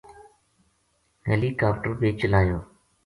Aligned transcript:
ہیلی 1.27 1.49
کاپٹر 1.61 1.91
بے 1.99 2.09
چلایو 2.19 2.59